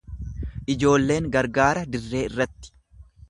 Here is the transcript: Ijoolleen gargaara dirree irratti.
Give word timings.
Ijoolleen 0.73 1.27
gargaara 1.37 1.83
dirree 1.97 2.25
irratti. 2.31 2.69